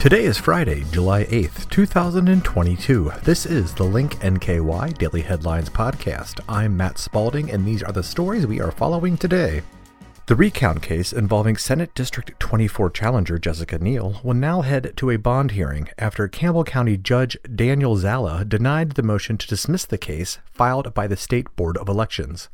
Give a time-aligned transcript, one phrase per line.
[0.00, 3.12] Today is Friday, July 8th, 2022.
[3.22, 6.40] This is the Link NKY Daily Headlines Podcast.
[6.48, 9.60] I'm Matt Spalding, and these are the stories we are following today.
[10.24, 15.18] The recount case involving Senate District 24 challenger Jessica Neal will now head to a
[15.18, 20.38] bond hearing after Campbell County Judge Daniel Zalla denied the motion to dismiss the case
[20.50, 22.48] filed by the State Board of Elections.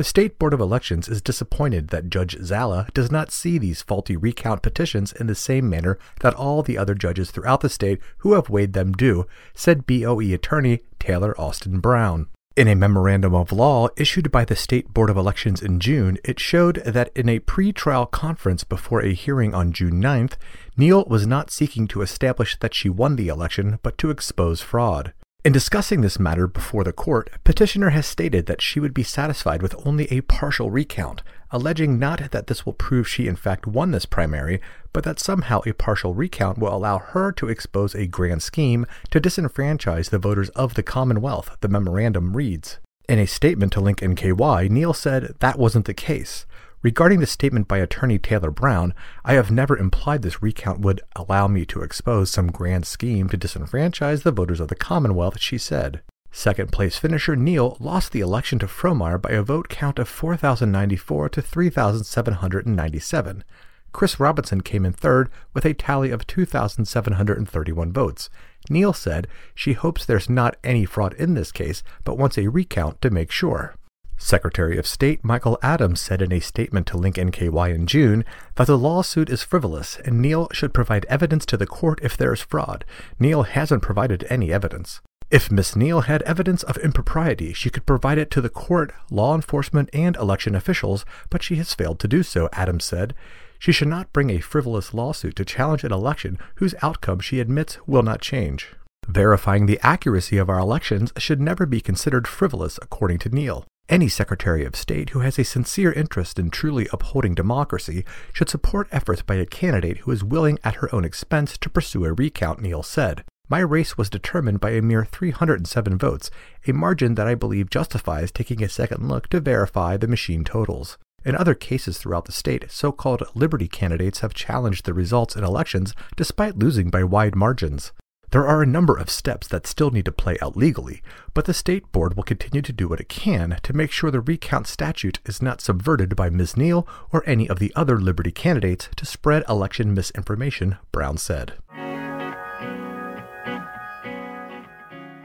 [0.00, 4.16] The State Board of Elections is disappointed that Judge Zalla does not see these faulty
[4.16, 8.32] recount petitions in the same manner that all the other judges throughout the state who
[8.32, 12.28] have weighed them do, said BOE attorney Taylor Austin Brown.
[12.56, 16.40] In a memorandum of law issued by the State Board of Elections in June, it
[16.40, 20.36] showed that in a pre-trial conference before a hearing on June 9th,
[20.78, 25.12] Neal was not seeking to establish that she won the election, but to expose fraud.
[25.42, 29.62] In discussing this matter before the court, petitioner has stated that she would be satisfied
[29.62, 33.90] with only a partial recount, alleging not that this will prove she in fact won
[33.90, 34.60] this primary,
[34.92, 39.18] but that somehow a partial recount will allow her to expose a grand scheme to
[39.18, 42.78] disenfranchise the voters of the Commonwealth, the memorandum reads.
[43.08, 46.44] In a statement to Link NKY, Neal said that wasn't the case.
[46.82, 51.46] Regarding the statement by attorney Taylor Brown, I have never implied this recount would allow
[51.46, 56.00] me to expose some grand scheme to disenfranchise the voters of the Commonwealth, she said.
[56.32, 61.28] Second place finisher Neal lost the election to Frommer by a vote count of 4,094
[61.28, 63.44] to 3,797.
[63.92, 68.30] Chris Robinson came in third with a tally of 2,731 votes.
[68.70, 73.02] Neal said she hopes there's not any fraud in this case, but wants a recount
[73.02, 73.74] to make sure.
[74.22, 78.22] Secretary of State Michael Adams said in a statement to Link NKY in June
[78.56, 82.32] that the lawsuit is frivolous and Neal should provide evidence to the court if there
[82.32, 82.84] is fraud.
[83.18, 85.00] Neal hasn't provided any evidence.
[85.30, 89.34] If Miss Neal had evidence of impropriety, she could provide it to the court, law
[89.34, 93.14] enforcement, and election officials, but she has failed to do so, Adams said.
[93.58, 97.78] She should not bring a frivolous lawsuit to challenge an election whose outcome she admits
[97.86, 98.74] will not change.
[99.08, 103.64] Verifying the accuracy of our elections should never be considered frivolous, according to Neal.
[103.90, 108.86] Any Secretary of State who has a sincere interest in truly upholding democracy should support
[108.92, 112.60] efforts by a candidate who is willing at her own expense to pursue a recount,
[112.60, 113.24] Neal said.
[113.48, 116.30] My race was determined by a mere 307 votes,
[116.68, 120.96] a margin that I believe justifies taking a second look to verify the machine totals.
[121.24, 125.42] In other cases throughout the state, so called Liberty candidates have challenged the results in
[125.42, 127.90] elections despite losing by wide margins.
[128.32, 131.02] There are a number of steps that still need to play out legally,
[131.34, 134.20] but the state board will continue to do what it can to make sure the
[134.20, 136.56] recount statute is not subverted by Ms.
[136.56, 141.54] Neal or any of the other Liberty candidates to spread election misinformation, Brown said.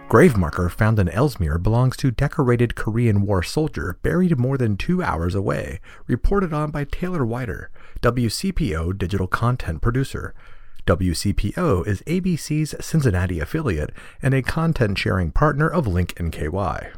[0.10, 5.04] Grave marker found in Elsmere belongs to decorated Korean War soldier buried more than two
[5.04, 7.70] hours away, reported on by Taylor Wider,
[8.02, 10.34] WCPO digital content producer.
[10.86, 13.92] WCPO is ABC's Cincinnati affiliate
[14.22, 16.92] and a content sharing partner of Link NKY.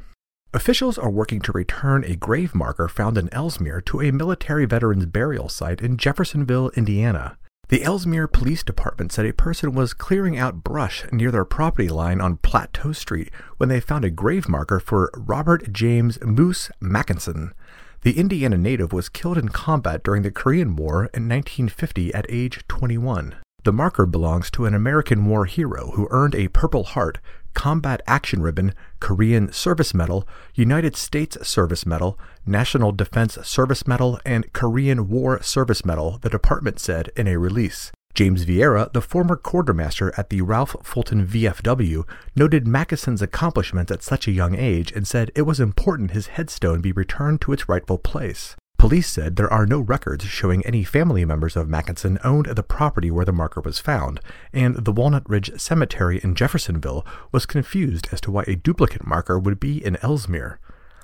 [0.53, 5.05] Officials are working to return a grave marker found in Elsmere to a military veterans
[5.05, 7.37] burial site in Jeffersonville, Indiana.
[7.69, 12.19] The Elsmere Police Department said a person was clearing out brush near their property line
[12.19, 17.53] on Plateau Street when they found a grave marker for Robert James Moose Mackinson.
[18.01, 22.65] The Indiana native was killed in combat during the Korean War in 1950 at age
[22.67, 23.35] 21.
[23.67, 27.19] The marker belongs to an American war hero who earned a Purple Heart,
[27.53, 34.53] Combat Action Ribbon, Korean Service Medal, United States Service Medal, National Defense Service Medal, and
[34.53, 37.91] Korean War Service Medal, the department said in a release.
[38.13, 42.07] James Vieira, the former quartermaster at the Ralph Fulton VFW,
[42.37, 46.79] noted Mackinson's accomplishments at such a young age and said it was important his headstone
[46.79, 48.55] be returned to its rightful place.
[48.77, 53.09] Police said there are no records showing any family members of Mackinson owned the property
[53.09, 54.19] where the marker was found,
[54.53, 59.39] and the Walnut Ridge Cemetery in Jeffersonville was confused as to why a duplicate marker
[59.39, 60.59] would be in Elsmere.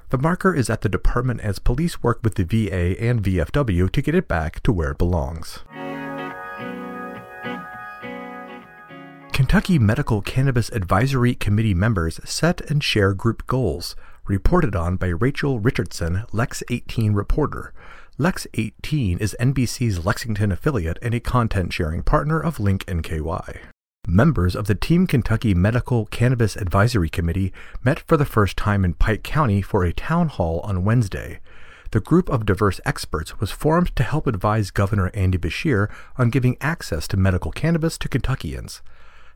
[0.09, 4.01] The marker is at the department as police work with the VA and VFW to
[4.03, 5.59] get it back to where it belongs.
[9.33, 13.95] Kentucky Medical Cannabis Advisory Committee members set and share group goals
[14.27, 17.73] reported on by Rachel Richardson, Lex 18 reporter.
[18.17, 23.57] Lex 18 is NBC's Lexington affiliate and a content sharing partner of Link NKY.
[24.07, 27.51] Members of the Team Kentucky Medical Cannabis Advisory Committee
[27.83, 31.39] met for the first time in Pike County for a town hall on Wednesday.
[31.91, 36.57] The group of diverse experts was formed to help advise Governor Andy Beshear on giving
[36.59, 38.81] access to medical cannabis to Kentuckians.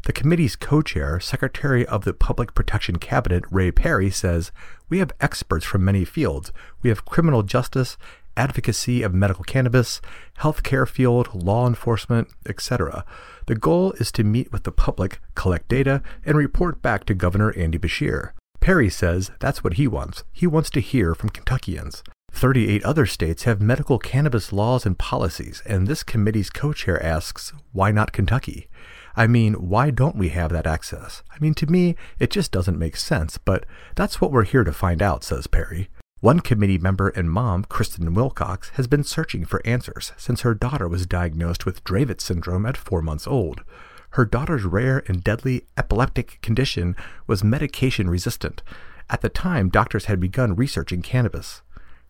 [0.08, 4.54] The committee's co chair, Secretary of the Public Protection Cabinet Ray Perry, says
[4.88, 6.54] We have experts from many fields.
[6.82, 7.98] We have criminal justice,
[8.38, 10.00] advocacy of medical cannabis,
[10.40, 13.04] healthcare field, law enforcement, etc.
[13.48, 17.52] The goal is to meet with the public, collect data, and report back to Governor
[17.58, 18.32] Andy Beshear.
[18.62, 20.24] Perry says that's what he wants.
[20.32, 22.02] He wants to hear from Kentuckians.
[22.32, 27.52] 38 other states have medical cannabis laws and policies, and this committee's co chair asks,
[27.74, 28.70] why not Kentucky?
[29.18, 31.24] I mean, why don't we have that access?
[31.32, 33.66] I mean, to me, it just doesn't make sense, but
[33.96, 35.90] that's what we're here to find out, says Perry.
[36.20, 40.88] One committee member and mom, Kristen Wilcox, has been searching for answers since her daughter
[40.88, 43.64] was diagnosed with Dravet syndrome at four months old.
[44.12, 48.62] Her daughter's rare and deadly epileptic condition was medication resistant.
[49.10, 51.64] At the time, doctors had begun researching cannabis.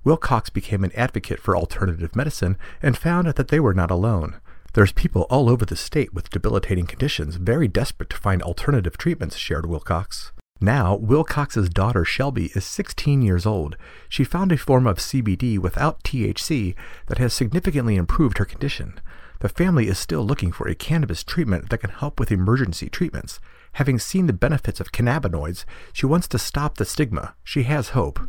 [0.04, 4.42] Wilcox became an advocate for alternative medicine and found that they were not alone.
[4.78, 9.36] There's people all over the state with debilitating conditions very desperate to find alternative treatments,
[9.36, 10.32] shared Wilcox.
[10.62, 13.76] Now, Wilcox's daughter Shelby is 16 years old.
[14.08, 16.76] She found a form of CBD without THC
[17.08, 19.00] that has significantly improved her condition.
[19.40, 23.40] The family is still looking for a cannabis treatment that can help with emergency treatments.
[23.74, 27.34] Having seen the benefits of cannabinoids, she wants to stop the stigma.
[27.44, 28.20] She has hope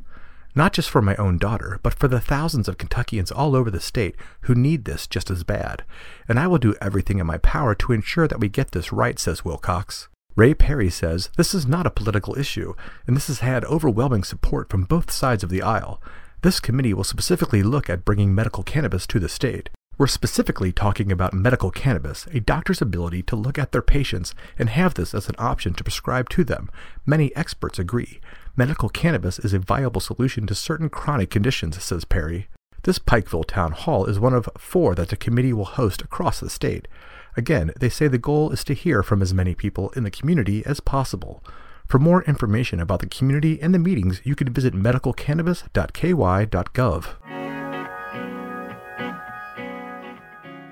[0.58, 3.78] not just for my own daughter, but for the thousands of Kentuckians all over the
[3.78, 5.84] state who need this just as bad.
[6.28, 9.20] And I will do everything in my power to ensure that we get this right,
[9.20, 10.08] says Wilcox.
[10.34, 12.74] Ray Perry says this is not a political issue,
[13.06, 16.02] and this has had overwhelming support from both sides of the aisle.
[16.42, 19.70] This committee will specifically look at bringing medical cannabis to the state.
[19.96, 24.68] We're specifically talking about medical cannabis, a doctor's ability to look at their patients and
[24.68, 26.68] have this as an option to prescribe to them.
[27.06, 28.20] Many experts agree
[28.58, 32.48] medical cannabis is a viable solution to certain chronic conditions, says Perry.
[32.82, 36.50] This Pikeville Town Hall is one of four that the committee will host across the
[36.50, 36.88] state.
[37.36, 40.66] Again, they say the goal is to hear from as many people in the community
[40.66, 41.44] as possible.
[41.86, 47.04] For more information about the community and the meetings, you can visit medicalcannabis.ky.gov.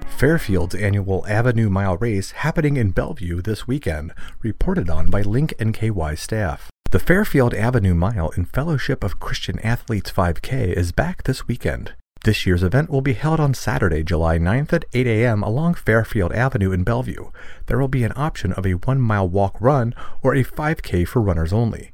[0.08, 4.12] Fairfield's annual Avenue Mile race happening in Bellevue this weekend,
[4.42, 6.72] reported on by Link NKY staff.
[6.92, 11.94] The Fairfield Avenue Mile in Fellowship of Christian Athletes 5K is back this weekend.
[12.22, 15.42] This year's event will be held on Saturday, July 9th at 8 a.m.
[15.42, 17.32] along Fairfield Avenue in Bellevue.
[17.66, 21.20] There will be an option of a one mile walk run or a 5K for
[21.20, 21.90] runners only.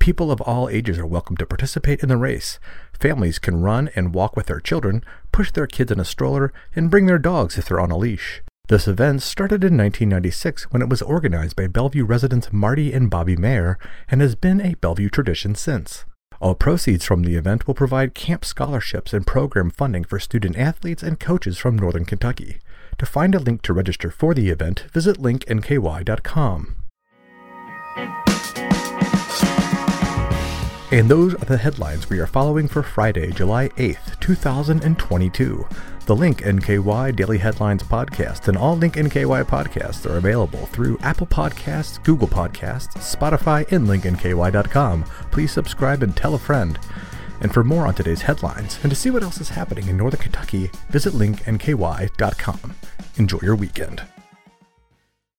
[0.00, 2.58] People of all ages are welcome to participate in the race.
[2.98, 6.90] Families can run and walk with their children, push their kids in a stroller, and
[6.90, 8.42] bring their dogs if they're on a leash.
[8.68, 13.36] This event started in 1996 when it was organized by Bellevue residents Marty and Bobby
[13.36, 13.76] Mayer
[14.08, 16.04] and has been a Bellevue tradition since.
[16.40, 21.02] All proceeds from the event will provide camp scholarships and program funding for student athletes
[21.02, 22.58] and coaches from Northern Kentucky.
[22.98, 26.76] To find a link to register for the event, visit linknky.com.
[30.92, 35.66] And those are the headlines we are following for Friday, July 8th, 2022.
[36.04, 41.28] The Link NKY Daily Headlines podcast and all Link NKY podcasts are available through Apple
[41.28, 45.04] Podcasts, Google Podcasts, Spotify, and linknky.com.
[45.30, 46.76] Please subscribe and tell a friend.
[47.40, 50.20] And for more on today's headlines and to see what else is happening in Northern
[50.20, 52.74] Kentucky, visit linknky.com.
[53.18, 54.02] Enjoy your weekend.